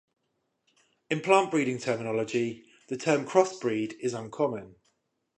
In 1.11 1.21
plant 1.21 1.51
breeding 1.51 1.77
terminology, 1.77 2.65
the 2.87 2.97
term 2.97 3.23
"crossbreed" 3.23 3.93
is 3.99 4.15
uncommon. 4.15 4.77